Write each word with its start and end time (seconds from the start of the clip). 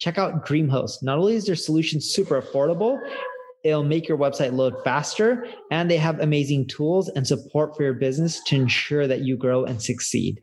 Check 0.00 0.16
out 0.16 0.46
DreamHost. 0.46 1.02
Not 1.02 1.18
only 1.18 1.34
is 1.34 1.44
their 1.44 1.54
solution 1.54 2.00
super 2.00 2.40
affordable, 2.40 2.98
it'll 3.62 3.84
make 3.84 4.08
your 4.08 4.16
website 4.16 4.54
load 4.54 4.74
faster, 4.82 5.46
and 5.70 5.90
they 5.90 5.98
have 5.98 6.18
amazing 6.20 6.68
tools 6.68 7.10
and 7.10 7.26
support 7.26 7.76
for 7.76 7.82
your 7.82 7.92
business 7.92 8.42
to 8.44 8.56
ensure 8.56 9.06
that 9.06 9.20
you 9.20 9.36
grow 9.36 9.64
and 9.64 9.82
succeed. 9.82 10.42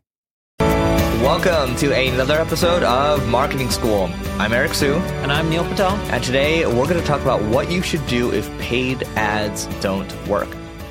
Welcome 0.60 1.74
to 1.78 1.92
another 1.92 2.34
episode 2.34 2.84
of 2.84 3.26
Marketing 3.26 3.68
School. 3.68 4.08
I'm 4.38 4.52
Eric 4.52 4.74
Siu. 4.74 4.94
And 4.94 5.32
I'm 5.32 5.50
Neil 5.50 5.64
Patel. 5.64 5.96
And 6.12 6.22
today 6.22 6.64
we're 6.64 6.86
going 6.86 7.00
to 7.00 7.04
talk 7.04 7.20
about 7.22 7.42
what 7.42 7.68
you 7.68 7.82
should 7.82 8.06
do 8.06 8.32
if 8.32 8.48
paid 8.60 9.02
ads 9.16 9.66
don't 9.80 10.28
work. 10.28 10.48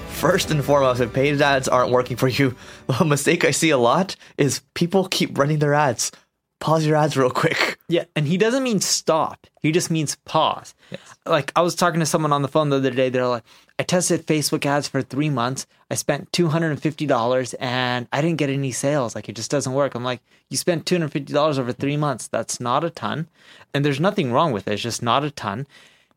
First 0.09 0.51
and 0.51 0.61
foremost, 0.61 0.99
if 0.99 1.13
paid 1.13 1.41
ads 1.41 1.69
aren't 1.69 1.91
working 1.91 2.17
for 2.17 2.27
you, 2.27 2.53
a 2.99 3.05
mistake 3.05 3.45
I 3.45 3.51
see 3.51 3.69
a 3.69 3.77
lot 3.77 4.17
is 4.37 4.59
people 4.73 5.07
keep 5.07 5.37
running 5.37 5.59
their 5.59 5.73
ads. 5.73 6.11
Pause 6.59 6.87
your 6.87 6.95
ads 6.97 7.17
real 7.17 7.29
quick. 7.29 7.79
Yeah, 7.89 8.03
and 8.17 8.27
he 8.27 8.35
doesn't 8.37 8.63
mean 8.63 8.81
stop. 8.81 9.47
He 9.61 9.71
just 9.71 9.89
means 9.89 10.17
pause. 10.25 10.75
Yes. 10.91 10.99
Like 11.25 11.53
I 11.55 11.61
was 11.61 11.73
talking 11.73 12.01
to 12.01 12.05
someone 12.05 12.33
on 12.33 12.41
the 12.41 12.49
phone 12.49 12.67
the 12.67 12.75
other 12.75 12.91
day. 12.91 13.07
They're 13.07 13.25
like, 13.25 13.45
I 13.79 13.83
tested 13.83 14.27
Facebook 14.27 14.65
ads 14.65 14.89
for 14.89 15.01
three 15.01 15.29
months. 15.29 15.65
I 15.89 15.95
spent 15.95 16.33
two 16.33 16.49
hundred 16.49 16.71
and 16.71 16.81
fifty 16.81 17.05
dollars, 17.05 17.53
and 17.61 18.09
I 18.11 18.19
didn't 18.19 18.39
get 18.39 18.49
any 18.49 18.73
sales. 18.73 19.15
Like 19.15 19.29
it 19.29 19.37
just 19.37 19.49
doesn't 19.49 19.71
work. 19.71 19.95
I'm 19.95 20.03
like, 20.03 20.19
you 20.49 20.57
spent 20.57 20.85
two 20.85 20.95
hundred 20.95 21.13
fifty 21.13 21.31
dollars 21.31 21.57
over 21.57 21.71
three 21.71 21.95
months. 21.95 22.27
That's 22.27 22.59
not 22.59 22.83
a 22.83 22.89
ton, 22.89 23.29
and 23.73 23.85
there's 23.85 24.01
nothing 24.01 24.33
wrong 24.33 24.51
with 24.51 24.67
it. 24.67 24.73
It's 24.73 24.83
just 24.83 25.01
not 25.01 25.23
a 25.23 25.31
ton, 25.31 25.65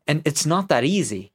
and 0.09 0.21
it's 0.25 0.45
not 0.45 0.67
that 0.67 0.83
easy 0.83 1.31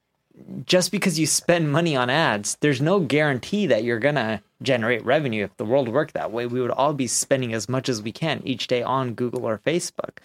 just 0.64 0.92
because 0.92 1.18
you 1.18 1.26
spend 1.26 1.72
money 1.72 1.96
on 1.96 2.10
ads, 2.10 2.56
there's 2.60 2.80
no 2.80 3.00
guarantee 3.00 3.66
that 3.66 3.84
you're 3.84 3.98
gonna 3.98 4.42
generate 4.62 5.04
revenue. 5.04 5.44
If 5.44 5.56
the 5.56 5.64
world 5.64 5.88
worked 5.88 6.14
that 6.14 6.32
way, 6.32 6.46
we 6.46 6.60
would 6.60 6.70
all 6.70 6.92
be 6.92 7.06
spending 7.06 7.52
as 7.52 7.68
much 7.68 7.88
as 7.88 8.02
we 8.02 8.12
can 8.12 8.42
each 8.44 8.66
day 8.66 8.82
on 8.82 9.14
Google 9.14 9.44
or 9.44 9.58
Facebook. 9.58 10.18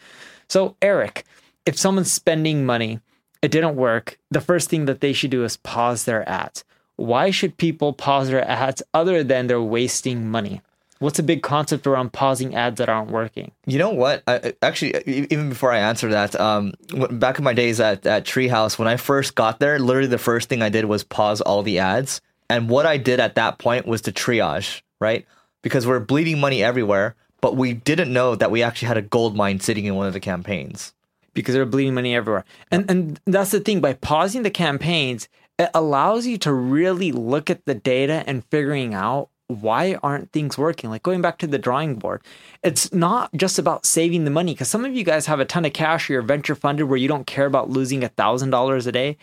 So, 0.48 0.76
Eric, 0.82 1.26
if 1.66 1.78
someone's 1.78 2.12
spending 2.12 2.66
money, 2.66 3.00
it 3.42 3.52
didn't 3.52 3.76
work, 3.76 4.18
the 4.30 4.42
first 4.42 4.70
thing 4.70 4.86
that 4.86 5.02
they 5.02 5.14
should 5.14 5.32
do 5.32 5.44
is 5.44 5.58
pause 5.58 6.06
their 6.06 6.28
ads. 6.28 6.64
Why 6.96 7.32
should 7.32 7.58
people 7.58 7.94
pause 7.94 8.30
their 8.30 8.48
ads 8.48 8.84
other 8.94 9.24
than 9.24 9.48
they're 9.48 9.62
wasting 9.62 10.30
money? 10.30 10.62
What's 11.02 11.18
a 11.18 11.24
big 11.24 11.42
concept 11.42 11.88
around 11.88 12.14
pausing 12.14 12.54
ads 12.54 12.78
that 12.78 12.88
aren't 12.88 13.10
working? 13.10 13.52
You 13.66 13.80
know 13.80 13.90
what? 13.90 14.22
I, 14.28 14.54
actually, 14.62 14.94
even 15.08 15.50
before 15.50 15.72
I 15.72 15.80
answer 15.80 16.10
that, 16.10 16.40
um, 16.40 16.74
back 17.10 17.40
in 17.40 17.44
my 17.44 17.54
days 17.54 17.80
at, 17.80 18.06
at 18.06 18.24
Treehouse, 18.24 18.78
when 18.78 18.88
I 18.88 18.98
first 18.98 19.34
got 19.34 19.60
there, 19.60 19.80
literally 19.80 20.08
the 20.08 20.20
first 20.20 20.48
thing 20.48 20.62
I 20.62 20.70
did 20.70 20.86
was 20.86 21.04
pause 21.04 21.42
all 21.42 21.64
the 21.64 21.80
ads. 21.80 22.22
And 22.52 22.70
what 22.70 22.86
I 22.86 22.98
did 22.98 23.20
at 23.20 23.34
that 23.34 23.58
point 23.58 23.88
was 23.88 24.02
to 24.04 24.12
triage, 24.12 24.84
right? 25.00 25.26
Because 25.64 25.88
we're 25.88 26.00
bleeding 26.00 26.40
money 26.40 26.64
everywhere, 26.64 27.16
but 27.42 27.56
we 27.56 27.74
didn't 27.74 28.14
know 28.14 28.36
that 28.36 28.52
we 28.52 28.62
actually 28.62 28.90
had 28.90 28.98
a 28.98 29.02
gold 29.02 29.36
mine 29.36 29.60
sitting 29.60 29.86
in 29.86 29.96
one 29.96 30.06
of 30.06 30.14
the 30.14 30.20
campaigns. 30.20 30.94
Because 31.34 31.56
they're 31.56 31.66
bleeding 31.66 31.96
money 31.96 32.14
everywhere. 32.16 32.46
And 32.70 32.88
and 32.92 33.20
that's 33.26 33.50
the 33.50 33.60
thing, 33.60 33.82
by 33.82 33.94
pausing 33.94 34.44
the 34.44 34.52
campaigns, 34.52 35.28
it 35.58 35.72
allows 35.74 36.28
you 36.28 36.38
to 36.40 36.54
really 36.54 37.12
look 37.12 37.50
at 37.50 37.66
the 37.66 37.74
data 37.74 38.24
and 38.28 38.46
figuring 38.52 38.94
out 38.94 39.30
why 39.56 39.98
aren't 40.02 40.32
things 40.32 40.58
working? 40.58 40.90
Like 40.90 41.04
going 41.04 41.22
back 41.22 41.38
to 41.40 41.48
the 41.48 41.58
drawing 41.58 41.96
board, 41.96 42.22
it's 42.64 42.92
not 42.94 43.32
just 43.34 43.60
about 43.60 43.86
saving 43.86 44.26
the 44.26 44.32
money 44.32 44.54
because 44.54 44.70
some 44.70 44.86
of 44.86 44.96
you 44.96 45.04
guys 45.04 45.26
have 45.26 45.40
a 45.40 45.46
ton 45.46 45.66
of 45.66 45.74
cash 45.74 46.10
or 46.10 46.14
you're 46.14 46.22
venture 46.22 46.56
funded 46.56 46.88
where 46.88 46.98
you 46.98 47.08
don't 47.08 47.28
care 47.28 47.46
about 47.46 47.70
losing 47.70 48.04
a 48.04 48.10
thousand 48.10 48.50
dollars 48.50 48.88
a 48.88 48.92
day. 48.92 49.18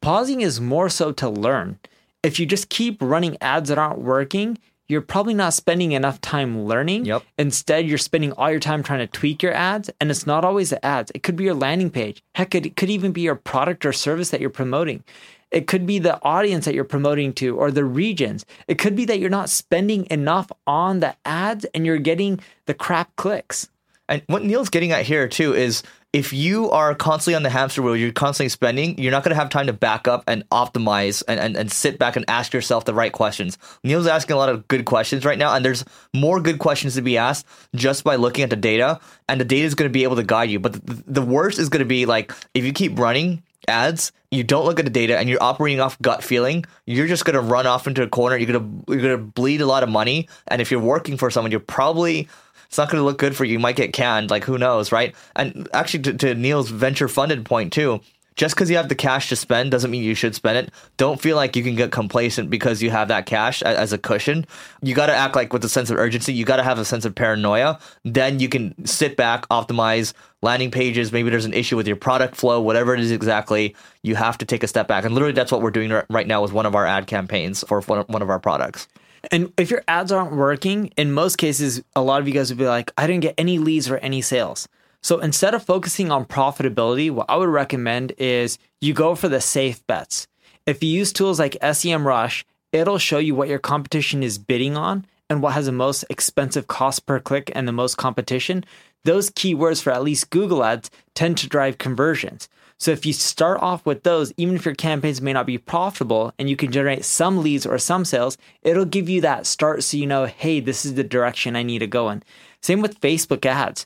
Pausing 0.00 0.40
is 0.40 0.60
more 0.60 0.88
so 0.88 1.12
to 1.12 1.28
learn. 1.28 1.78
If 2.22 2.38
you 2.38 2.46
just 2.46 2.68
keep 2.68 3.00
running 3.00 3.36
ads 3.40 3.68
that 3.68 3.78
aren't 3.78 4.00
working, 4.00 4.58
you're 4.88 5.00
probably 5.00 5.34
not 5.34 5.54
spending 5.54 5.92
enough 5.92 6.20
time 6.20 6.64
learning. 6.66 7.06
Yep. 7.06 7.22
Instead, 7.38 7.86
you're 7.86 7.98
spending 7.98 8.32
all 8.32 8.50
your 8.50 8.60
time 8.60 8.82
trying 8.82 8.98
to 8.98 9.06
tweak 9.06 9.42
your 9.42 9.54
ads. 9.54 9.90
And 10.00 10.10
it's 10.10 10.26
not 10.26 10.44
always 10.44 10.70
the 10.70 10.84
ads, 10.84 11.10
it 11.14 11.22
could 11.22 11.36
be 11.36 11.44
your 11.44 11.54
landing 11.54 11.90
page. 11.90 12.22
Heck, 12.34 12.54
it 12.54 12.76
could 12.76 12.90
even 12.90 13.12
be 13.12 13.22
your 13.22 13.34
product 13.34 13.86
or 13.86 13.92
service 13.92 14.30
that 14.30 14.40
you're 14.40 14.50
promoting. 14.50 15.02
It 15.50 15.66
could 15.66 15.86
be 15.86 15.98
the 15.98 16.22
audience 16.22 16.64
that 16.64 16.74
you're 16.74 16.84
promoting 16.84 17.32
to 17.34 17.56
or 17.56 17.70
the 17.70 17.84
regions. 17.84 18.44
It 18.68 18.78
could 18.78 18.96
be 18.96 19.04
that 19.06 19.18
you're 19.18 19.30
not 19.30 19.50
spending 19.50 20.06
enough 20.10 20.50
on 20.66 21.00
the 21.00 21.14
ads 21.24 21.64
and 21.66 21.86
you're 21.86 21.98
getting 21.98 22.40
the 22.66 22.74
crap 22.74 23.14
clicks. 23.16 23.68
And 24.08 24.22
what 24.26 24.44
Neil's 24.44 24.68
getting 24.68 24.92
at 24.92 25.06
here 25.06 25.28
too 25.28 25.54
is 25.54 25.82
if 26.14 26.32
you 26.32 26.70
are 26.70 26.94
constantly 26.94 27.34
on 27.34 27.42
the 27.42 27.50
hamster 27.50 27.82
wheel, 27.82 27.96
you're 27.96 28.12
constantly 28.12 28.48
spending, 28.48 28.96
you're 28.98 29.10
not 29.10 29.24
going 29.24 29.30
to 29.30 29.40
have 29.40 29.48
time 29.48 29.66
to 29.66 29.72
back 29.72 30.06
up 30.06 30.22
and 30.28 30.48
optimize 30.50 31.24
and, 31.26 31.40
and, 31.40 31.56
and 31.56 31.72
sit 31.72 31.98
back 31.98 32.14
and 32.14 32.24
ask 32.28 32.52
yourself 32.52 32.84
the 32.84 32.94
right 32.94 33.10
questions. 33.12 33.58
Neil's 33.82 34.06
asking 34.06 34.34
a 34.34 34.36
lot 34.36 34.48
of 34.48 34.68
good 34.68 34.84
questions 34.84 35.24
right 35.24 35.38
now, 35.38 35.54
and 35.54 35.64
there's 35.64 35.84
more 36.14 36.40
good 36.40 36.60
questions 36.60 36.94
to 36.94 37.02
be 37.02 37.18
asked 37.18 37.46
just 37.74 38.04
by 38.04 38.14
looking 38.14 38.44
at 38.44 38.50
the 38.50 38.56
data, 38.56 39.00
and 39.28 39.40
the 39.40 39.44
data 39.44 39.64
is 39.64 39.74
going 39.74 39.88
to 39.88 39.92
be 39.92 40.04
able 40.04 40.14
to 40.14 40.22
guide 40.22 40.50
you. 40.50 40.60
But 40.60 40.74
the, 40.74 41.02
the 41.08 41.22
worst 41.22 41.58
is 41.58 41.68
going 41.68 41.80
to 41.80 41.84
be 41.84 42.06
like 42.06 42.32
if 42.54 42.64
you 42.64 42.72
keep 42.72 42.96
running 42.96 43.42
ads, 43.68 44.12
you 44.30 44.44
don't 44.44 44.64
look 44.64 44.78
at 44.78 44.84
the 44.84 44.90
data 44.90 45.18
and 45.18 45.28
you're 45.28 45.42
operating 45.42 45.80
off 45.80 46.00
gut 46.00 46.22
feeling, 46.22 46.64
you're 46.86 47.06
just 47.06 47.24
gonna 47.24 47.40
run 47.40 47.66
off 47.66 47.86
into 47.86 48.02
a 48.02 48.08
corner. 48.08 48.36
You're 48.36 48.58
gonna 48.58 48.82
you're 48.88 49.02
gonna 49.02 49.18
bleed 49.18 49.60
a 49.60 49.66
lot 49.66 49.82
of 49.82 49.88
money. 49.88 50.28
And 50.48 50.60
if 50.60 50.70
you're 50.70 50.80
working 50.80 51.16
for 51.16 51.30
someone, 51.30 51.50
you're 51.50 51.60
probably 51.60 52.28
it's 52.66 52.78
not 52.78 52.90
gonna 52.90 53.04
look 53.04 53.18
good 53.18 53.36
for 53.36 53.44
you. 53.44 53.52
You 53.52 53.58
might 53.58 53.76
get 53.76 53.92
canned, 53.92 54.30
like 54.30 54.44
who 54.44 54.58
knows, 54.58 54.92
right? 54.92 55.14
And 55.36 55.68
actually 55.72 56.02
to, 56.04 56.14
to 56.14 56.34
Neil's 56.34 56.70
venture 56.70 57.08
funded 57.08 57.44
point 57.44 57.72
too, 57.72 58.00
just 58.36 58.54
because 58.54 58.68
you 58.68 58.76
have 58.76 58.88
the 58.88 58.94
cash 58.94 59.28
to 59.28 59.36
spend 59.36 59.70
doesn't 59.70 59.90
mean 59.90 60.02
you 60.02 60.14
should 60.14 60.34
spend 60.34 60.58
it. 60.58 60.72
Don't 60.96 61.20
feel 61.20 61.36
like 61.36 61.54
you 61.54 61.62
can 61.62 61.76
get 61.76 61.92
complacent 61.92 62.50
because 62.50 62.82
you 62.82 62.90
have 62.90 63.08
that 63.08 63.26
cash 63.26 63.62
as 63.62 63.92
a 63.92 63.98
cushion. 63.98 64.46
You 64.82 64.94
got 64.94 65.06
to 65.06 65.14
act 65.14 65.36
like 65.36 65.52
with 65.52 65.64
a 65.64 65.68
sense 65.68 65.90
of 65.90 65.98
urgency. 65.98 66.32
You 66.32 66.44
got 66.44 66.56
to 66.56 66.62
have 66.62 66.78
a 66.78 66.84
sense 66.84 67.04
of 67.04 67.14
paranoia. 67.14 67.78
Then 68.04 68.40
you 68.40 68.48
can 68.48 68.86
sit 68.86 69.16
back, 69.16 69.48
optimize 69.48 70.12
landing 70.42 70.70
pages. 70.70 71.12
Maybe 71.12 71.30
there's 71.30 71.44
an 71.44 71.54
issue 71.54 71.76
with 71.76 71.86
your 71.86 71.96
product 71.96 72.34
flow, 72.36 72.60
whatever 72.60 72.94
it 72.94 73.00
is 73.00 73.10
exactly. 73.10 73.76
You 74.02 74.16
have 74.16 74.38
to 74.38 74.44
take 74.44 74.62
a 74.62 74.68
step 74.68 74.88
back. 74.88 75.04
And 75.04 75.14
literally, 75.14 75.34
that's 75.34 75.52
what 75.52 75.62
we're 75.62 75.70
doing 75.70 75.92
right 76.10 76.26
now 76.26 76.42
with 76.42 76.52
one 76.52 76.66
of 76.66 76.74
our 76.74 76.86
ad 76.86 77.06
campaigns 77.06 77.64
for 77.68 77.80
one 77.82 78.22
of 78.22 78.30
our 78.30 78.40
products. 78.40 78.88
And 79.30 79.52
if 79.56 79.70
your 79.70 79.82
ads 79.88 80.12
aren't 80.12 80.36
working, 80.36 80.92
in 80.96 81.12
most 81.12 81.36
cases, 81.36 81.82
a 81.96 82.02
lot 82.02 82.20
of 82.20 82.28
you 82.28 82.34
guys 82.34 82.50
would 82.50 82.58
be 82.58 82.66
like, 82.66 82.92
I 82.98 83.06
didn't 83.06 83.22
get 83.22 83.34
any 83.38 83.58
leads 83.58 83.88
or 83.88 83.96
any 83.98 84.20
sales. 84.20 84.68
So 85.04 85.18
instead 85.18 85.52
of 85.52 85.62
focusing 85.62 86.10
on 86.10 86.24
profitability, 86.24 87.10
what 87.10 87.28
I 87.28 87.36
would 87.36 87.50
recommend 87.50 88.14
is 88.16 88.56
you 88.80 88.94
go 88.94 89.14
for 89.14 89.28
the 89.28 89.38
safe 89.38 89.86
bets. 89.86 90.26
If 90.64 90.82
you 90.82 90.88
use 90.88 91.12
tools 91.12 91.38
like 91.38 91.58
SEMrush, 91.60 92.44
it'll 92.72 92.96
show 92.96 93.18
you 93.18 93.34
what 93.34 93.48
your 93.48 93.58
competition 93.58 94.22
is 94.22 94.38
bidding 94.38 94.78
on 94.78 95.04
and 95.28 95.42
what 95.42 95.52
has 95.52 95.66
the 95.66 95.72
most 95.72 96.06
expensive 96.08 96.68
cost 96.68 97.04
per 97.04 97.20
click 97.20 97.52
and 97.54 97.68
the 97.68 97.72
most 97.72 97.98
competition. 97.98 98.64
Those 99.04 99.28
keywords 99.28 99.82
for 99.82 99.92
at 99.92 100.02
least 100.02 100.30
Google 100.30 100.64
ads 100.64 100.90
tend 101.12 101.36
to 101.36 101.50
drive 101.50 101.76
conversions. 101.76 102.48
So 102.78 102.90
if 102.90 103.04
you 103.04 103.12
start 103.12 103.60
off 103.60 103.84
with 103.84 104.04
those, 104.04 104.32
even 104.38 104.56
if 104.56 104.64
your 104.64 104.74
campaigns 104.74 105.20
may 105.20 105.34
not 105.34 105.44
be 105.44 105.58
profitable 105.58 106.32
and 106.38 106.48
you 106.48 106.56
can 106.56 106.72
generate 106.72 107.04
some 107.04 107.42
leads 107.42 107.66
or 107.66 107.76
some 107.76 108.06
sales, 108.06 108.38
it'll 108.62 108.86
give 108.86 109.10
you 109.10 109.20
that 109.20 109.44
start 109.44 109.82
so 109.82 109.98
you 109.98 110.06
know, 110.06 110.24
hey, 110.24 110.60
this 110.60 110.86
is 110.86 110.94
the 110.94 111.04
direction 111.04 111.56
I 111.56 111.62
need 111.62 111.80
to 111.80 111.86
go 111.86 112.08
in. 112.08 112.22
Same 112.62 112.80
with 112.80 113.02
Facebook 113.02 113.44
ads 113.44 113.84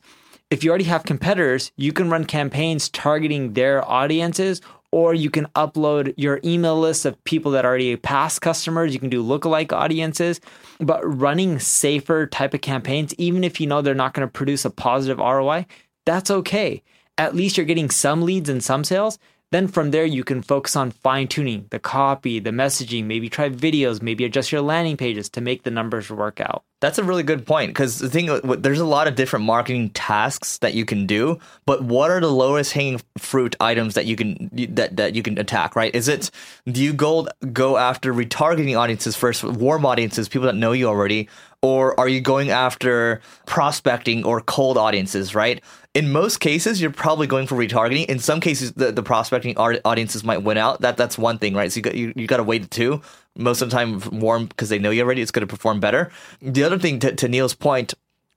if 0.50 0.64
you 0.64 0.70
already 0.70 0.84
have 0.84 1.04
competitors, 1.04 1.72
you 1.76 1.92
can 1.92 2.08
run 2.08 2.24
campaigns 2.24 2.88
targeting 2.88 3.52
their 3.52 3.88
audiences, 3.88 4.62
or 4.90 5.12
you 5.12 5.28
can 5.30 5.46
upload 5.54 6.14
your 6.16 6.40
email 6.44 6.78
list 6.78 7.04
of 7.04 7.22
people 7.24 7.52
that 7.52 7.64
are 7.64 7.68
already 7.68 7.96
past 7.96 8.40
customers. 8.40 8.94
You 8.94 9.00
can 9.00 9.10
do 9.10 9.22
lookalike 9.22 9.72
audiences, 9.72 10.40
but 10.80 11.02
running 11.02 11.58
safer 11.58 12.26
type 12.26 12.54
of 12.54 12.62
campaigns, 12.62 13.14
even 13.18 13.44
if 13.44 13.60
you 13.60 13.66
know 13.66 13.82
they're 13.82 13.94
not 13.94 14.14
going 14.14 14.26
to 14.26 14.32
produce 14.32 14.64
a 14.64 14.70
positive 14.70 15.18
ROI, 15.18 15.66
that's 16.06 16.30
okay. 16.30 16.82
At 17.18 17.34
least 17.34 17.58
you're 17.58 17.66
getting 17.66 17.90
some 17.90 18.22
leads 18.22 18.48
and 18.48 18.64
some 18.64 18.84
sales. 18.84 19.18
Then 19.50 19.66
from 19.66 19.92
there, 19.92 20.04
you 20.04 20.24
can 20.24 20.42
focus 20.42 20.76
on 20.76 20.90
fine 20.90 21.26
tuning 21.26 21.66
the 21.70 21.78
copy, 21.78 22.38
the 22.38 22.50
messaging, 22.50 23.04
maybe 23.04 23.30
try 23.30 23.48
videos, 23.48 24.02
maybe 24.02 24.26
adjust 24.26 24.52
your 24.52 24.60
landing 24.60 24.98
pages 24.98 25.30
to 25.30 25.40
make 25.40 25.62
the 25.62 25.70
numbers 25.70 26.10
work 26.10 26.38
out. 26.38 26.64
That's 26.80 26.98
a 26.98 27.02
really 27.02 27.22
good 27.22 27.46
point 27.46 27.70
because 27.70 27.98
the 27.98 28.10
thing, 28.10 28.28
uh, 28.28 28.40
there's 28.58 28.78
a 28.78 28.84
lot 28.84 29.08
of 29.08 29.14
different 29.14 29.46
marketing 29.46 29.90
tasks 29.90 30.58
that 30.58 30.74
you 30.74 30.84
can 30.84 31.06
do, 31.06 31.38
but 31.64 31.82
what 31.82 32.10
are 32.10 32.20
the 32.20 32.30
lowest 32.30 32.72
hanging 32.72 33.00
fruit 33.16 33.56
items 33.58 33.94
that 33.94 34.04
you 34.04 34.16
can 34.16 34.50
that, 34.52 34.96
that 34.96 35.14
you 35.16 35.22
can 35.22 35.38
attack? 35.38 35.74
Right? 35.74 35.94
Is 35.94 36.08
it 36.08 36.30
do 36.66 36.82
you 36.82 36.92
go 36.92 37.26
go 37.52 37.78
after 37.78 38.12
retargeting 38.12 38.78
audiences 38.78 39.16
first, 39.16 39.42
warm 39.42 39.86
audiences, 39.86 40.28
people 40.28 40.46
that 40.46 40.56
know 40.56 40.72
you 40.72 40.86
already, 40.86 41.28
or 41.62 41.98
are 41.98 42.08
you 42.08 42.20
going 42.20 42.50
after 42.50 43.20
prospecting 43.46 44.24
or 44.24 44.40
cold 44.40 44.78
audiences, 44.78 45.34
right? 45.34 45.62
In 45.94 46.12
most 46.12 46.38
cases, 46.38 46.80
you're 46.80 46.92
probably 46.92 47.26
going 47.26 47.46
for 47.46 47.56
retargeting. 47.56 48.06
In 48.06 48.20
some 48.20 48.40
cases, 48.40 48.72
the, 48.72 48.92
the 48.92 49.02
prospecting 49.02 49.56
audiences 49.58 50.22
might 50.22 50.42
win 50.44 50.56
out. 50.56 50.80
That 50.80 50.96
that's 50.96 51.18
one 51.18 51.38
thing, 51.38 51.54
right? 51.54 51.72
So 51.72 51.78
you 51.78 51.82
got 51.82 51.94
you, 51.94 52.12
you 52.14 52.26
got 52.26 52.36
to 52.36 52.44
wait 52.44 52.62
the 52.62 52.68
two. 52.68 53.02
Most 53.36 53.62
of 53.62 53.70
the 53.70 53.76
time, 53.76 54.00
warm 54.20 54.46
because 54.46 54.68
they 54.68 54.78
know 54.78 54.90
you 54.90 55.02
already. 55.02 55.22
It's 55.22 55.30
going 55.30 55.46
to 55.46 55.52
perform 55.52 55.80
better. 55.80 56.10
The 56.40 56.62
other 56.62 56.78
thing, 56.78 56.98
to, 57.00 57.14
to 57.14 57.28
Neil's 57.28 57.54
point, 57.54 57.94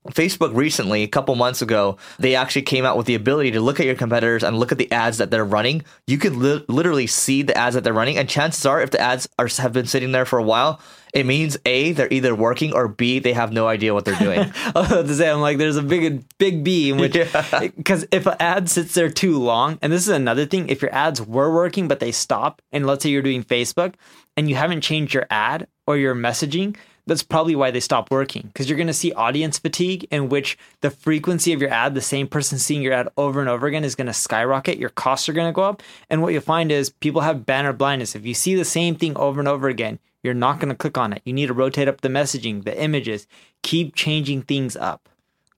Facebook 0.08 0.54
recently, 0.54 1.04
a 1.04 1.08
couple 1.08 1.34
months 1.36 1.62
ago, 1.62 1.96
they 2.18 2.34
actually 2.34 2.62
came 2.62 2.84
out 2.84 2.96
with 2.96 3.06
the 3.06 3.14
ability 3.14 3.52
to 3.52 3.60
look 3.60 3.78
at 3.78 3.86
your 3.86 3.94
competitors 3.94 4.42
and 4.42 4.58
look 4.58 4.72
at 4.72 4.78
the 4.78 4.90
ads 4.90 5.18
that 5.18 5.30
they're 5.30 5.44
running. 5.44 5.84
You 6.08 6.18
can 6.18 6.40
li- 6.40 6.64
literally 6.68 7.06
see 7.06 7.42
the 7.42 7.56
ads 7.56 7.74
that 7.74 7.84
they're 7.84 7.92
running, 7.92 8.18
and 8.18 8.28
chances 8.28 8.66
are, 8.66 8.80
if 8.80 8.90
the 8.90 9.00
ads 9.00 9.28
are 9.38 9.48
have 9.58 9.72
been 9.72 9.86
sitting 9.86 10.10
there 10.10 10.24
for 10.24 10.40
a 10.40 10.42
while, 10.42 10.80
it 11.14 11.26
means 11.26 11.56
a 11.66 11.92
they're 11.92 12.12
either 12.12 12.34
working 12.34 12.72
or 12.72 12.88
b 12.88 13.18
they 13.18 13.34
have 13.34 13.52
no 13.52 13.68
idea 13.68 13.94
what 13.94 14.04
they're 14.04 14.18
doing. 14.18 14.40
I 14.56 14.72
was 14.74 14.90
about 14.90 15.06
to 15.06 15.14
say, 15.14 15.30
I'm 15.30 15.40
like, 15.40 15.58
there's 15.58 15.76
a 15.76 15.82
big 15.82 16.24
big 16.38 16.64
B 16.64 16.90
in 16.90 16.96
which 16.96 17.12
because 17.12 18.02
yeah. 18.02 18.08
if 18.10 18.26
an 18.26 18.36
ad 18.40 18.68
sits 18.68 18.94
there 18.94 19.10
too 19.10 19.38
long, 19.38 19.78
and 19.82 19.92
this 19.92 20.02
is 20.02 20.08
another 20.08 20.46
thing, 20.46 20.68
if 20.68 20.82
your 20.82 20.92
ads 20.92 21.22
were 21.22 21.52
working 21.52 21.86
but 21.86 22.00
they 22.00 22.12
stop, 22.12 22.60
and 22.72 22.86
let's 22.86 23.04
say 23.04 23.10
you're 23.10 23.22
doing 23.22 23.44
Facebook 23.44 23.94
and 24.36 24.48
you 24.48 24.56
haven't 24.56 24.80
changed 24.80 25.14
your 25.14 25.26
ad 25.30 25.68
or 25.86 25.96
your 25.96 26.14
messaging 26.14 26.76
that's 27.06 27.22
probably 27.22 27.56
why 27.56 27.70
they 27.70 27.80
stop 27.80 28.10
working 28.10 28.42
because 28.42 28.68
you're 28.68 28.76
going 28.76 28.86
to 28.86 28.92
see 28.92 29.12
audience 29.12 29.58
fatigue 29.58 30.06
in 30.10 30.28
which 30.28 30.56
the 30.80 30.90
frequency 30.90 31.52
of 31.52 31.60
your 31.60 31.70
ad 31.70 31.94
the 31.94 32.00
same 32.00 32.26
person 32.26 32.58
seeing 32.58 32.82
your 32.82 32.92
ad 32.92 33.08
over 33.16 33.40
and 33.40 33.48
over 33.48 33.66
again 33.66 33.84
is 33.84 33.94
going 33.94 34.06
to 34.06 34.12
skyrocket 34.12 34.78
your 34.78 34.90
costs 34.90 35.28
are 35.28 35.32
going 35.32 35.48
to 35.48 35.54
go 35.54 35.62
up 35.62 35.82
and 36.10 36.22
what 36.22 36.32
you'll 36.32 36.42
find 36.42 36.70
is 36.70 36.90
people 36.90 37.20
have 37.22 37.46
banner 37.46 37.72
blindness. 37.72 38.14
If 38.14 38.26
you 38.26 38.34
see 38.34 38.54
the 38.54 38.64
same 38.64 38.94
thing 38.94 39.16
over 39.16 39.40
and 39.40 39.48
over 39.48 39.68
again 39.68 39.98
you're 40.22 40.34
not 40.34 40.60
going 40.60 40.68
to 40.68 40.76
click 40.76 40.96
on 40.96 41.12
it. 41.12 41.20
You 41.24 41.32
need 41.32 41.46
to 41.46 41.54
rotate 41.54 41.88
up 41.88 42.00
the 42.00 42.08
messaging 42.08 42.64
the 42.64 42.80
images. 42.80 43.26
Keep 43.62 43.96
changing 43.96 44.42
things 44.42 44.76
up. 44.76 45.08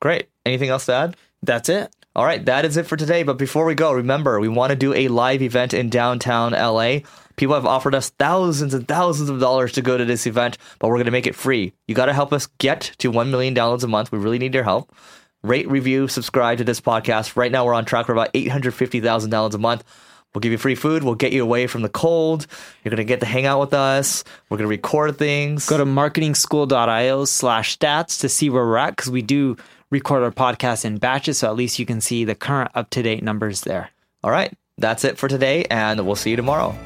Great. 0.00 0.30
Anything 0.46 0.70
else 0.70 0.86
to 0.86 0.94
add? 0.94 1.16
That's 1.42 1.68
it 1.68 1.94
all 2.16 2.24
right, 2.24 2.44
that 2.46 2.64
is 2.64 2.76
it 2.76 2.86
for 2.86 2.96
today. 2.96 3.24
But 3.24 3.38
before 3.38 3.64
we 3.64 3.74
go, 3.74 3.92
remember, 3.92 4.38
we 4.38 4.48
want 4.48 4.70
to 4.70 4.76
do 4.76 4.94
a 4.94 5.08
live 5.08 5.42
event 5.42 5.74
in 5.74 5.90
downtown 5.90 6.52
LA. 6.52 6.98
People 7.36 7.56
have 7.56 7.66
offered 7.66 7.94
us 7.94 8.10
thousands 8.10 8.72
and 8.72 8.86
thousands 8.86 9.28
of 9.28 9.40
dollars 9.40 9.72
to 9.72 9.82
go 9.82 9.98
to 9.98 10.04
this 10.04 10.26
event, 10.26 10.56
but 10.78 10.88
we're 10.88 10.96
going 10.96 11.06
to 11.06 11.10
make 11.10 11.26
it 11.26 11.34
free. 11.34 11.72
You 11.88 11.94
got 11.96 12.06
to 12.06 12.12
help 12.12 12.32
us 12.32 12.46
get 12.58 12.92
to 12.98 13.10
$1 13.10 13.30
million 13.30 13.58
a 13.58 13.86
month. 13.88 14.12
We 14.12 14.18
really 14.18 14.38
need 14.38 14.54
your 14.54 14.62
help. 14.62 14.94
Rate, 15.42 15.68
review, 15.68 16.06
subscribe 16.06 16.58
to 16.58 16.64
this 16.64 16.80
podcast. 16.80 17.36
Right 17.36 17.50
now, 17.50 17.64
we're 17.64 17.74
on 17.74 17.84
track 17.84 18.06
for 18.06 18.12
about 18.12 18.32
$850,000 18.32 19.54
a 19.54 19.58
month. 19.58 19.84
We'll 20.32 20.40
give 20.40 20.52
you 20.52 20.58
free 20.58 20.74
food. 20.74 21.04
We'll 21.04 21.14
get 21.14 21.32
you 21.32 21.42
away 21.42 21.66
from 21.66 21.82
the 21.82 21.88
cold. 21.88 22.46
You're 22.82 22.90
going 22.90 22.96
to 22.98 23.04
get 23.04 23.20
to 23.20 23.26
hang 23.26 23.46
out 23.46 23.60
with 23.60 23.74
us. 23.74 24.24
We're 24.48 24.56
going 24.56 24.66
to 24.66 24.70
record 24.70 25.16
things. 25.18 25.68
Go 25.68 25.78
to 25.78 25.84
marketingschool.io 25.84 27.24
slash 27.24 27.78
stats 27.78 28.20
to 28.20 28.28
see 28.28 28.50
where 28.50 28.64
we're 28.64 28.76
at 28.76 28.96
because 28.96 29.10
we 29.10 29.22
do 29.22 29.56
record 29.94 30.24
our 30.24 30.32
podcast 30.32 30.84
in 30.84 30.98
batches. 30.98 31.38
So 31.38 31.48
at 31.48 31.56
least 31.56 31.78
you 31.78 31.86
can 31.86 32.00
see 32.00 32.24
the 32.24 32.34
current 32.34 32.70
up 32.74 32.90
to 32.90 33.02
date 33.02 33.22
numbers 33.22 33.62
there. 33.62 33.90
All 34.22 34.30
right. 34.30 34.52
That's 34.76 35.04
it 35.04 35.18
for 35.18 35.28
today, 35.28 35.64
and 35.70 36.04
we'll 36.04 36.16
see 36.16 36.30
you 36.30 36.36
tomorrow. 36.36 36.76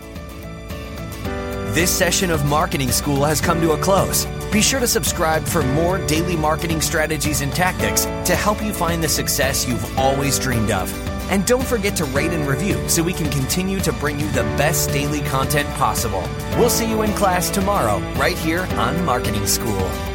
This 1.72 1.90
session 1.90 2.30
of 2.30 2.44
Marketing 2.44 2.90
School 2.90 3.24
has 3.24 3.40
come 3.40 3.60
to 3.62 3.72
a 3.72 3.78
close. 3.78 4.26
Be 4.52 4.60
sure 4.60 4.80
to 4.80 4.86
subscribe 4.86 5.44
for 5.44 5.62
more 5.62 5.98
daily 6.06 6.36
marketing 6.36 6.82
strategies 6.82 7.40
and 7.40 7.50
tactics 7.52 8.04
to 8.26 8.36
help 8.36 8.62
you 8.62 8.74
find 8.74 9.02
the 9.02 9.08
success 9.08 9.66
you've 9.66 9.98
always 9.98 10.38
dreamed 10.38 10.70
of. 10.70 10.92
And 11.30 11.46
don't 11.46 11.64
forget 11.64 11.96
to 11.96 12.04
rate 12.06 12.32
and 12.32 12.46
review 12.46 12.88
so 12.88 13.02
we 13.02 13.12
can 13.12 13.30
continue 13.30 13.80
to 13.80 13.92
bring 13.94 14.18
you 14.20 14.30
the 14.32 14.44
best 14.56 14.90
daily 14.90 15.20
content 15.20 15.68
possible. 15.76 16.24
We'll 16.58 16.70
see 16.70 16.88
you 16.88 17.02
in 17.02 17.12
class 17.12 17.48
tomorrow, 17.48 18.00
right 18.14 18.36
here 18.36 18.64
on 18.76 19.02
Marketing 19.04 19.46
School. 19.46 20.07